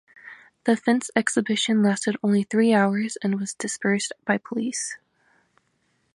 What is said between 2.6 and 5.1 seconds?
hours and was dispersed by police.